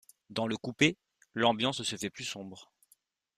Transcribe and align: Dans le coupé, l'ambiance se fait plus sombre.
Dans 0.31 0.47
le 0.47 0.57
coupé, 0.57 0.97
l'ambiance 1.35 1.83
se 1.83 1.95
fait 1.95 2.09
plus 2.09 2.23
sombre. 2.23 2.71